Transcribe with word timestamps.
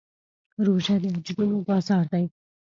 روژه 0.65 0.95
د 1.01 1.05
اجرونو 1.17 1.57
بازار 1.69 2.05
دی. 2.13 2.25